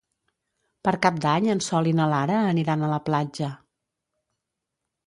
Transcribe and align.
Per 0.87 0.93
Cap 1.03 1.19
d'Any 1.25 1.49
en 1.55 1.61
Sol 1.67 1.91
i 1.91 1.95
na 2.01 2.09
Lara 2.15 2.41
aniran 2.55 2.87
a 2.87 2.91
la 2.95 3.01
platja. 3.11 3.53